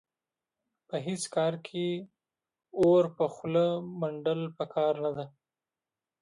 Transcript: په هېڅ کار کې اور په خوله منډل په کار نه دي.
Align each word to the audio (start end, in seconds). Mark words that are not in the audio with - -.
په 0.87 0.95
هېڅ 1.05 1.23
کار 1.35 1.53
کې 1.67 1.87
اور 2.81 3.03
په 3.17 3.25
خوله 3.33 3.65
منډل 3.99 4.41
په 4.57 4.65
کار 4.75 4.93
نه 5.03 5.11
دي. 5.17 5.27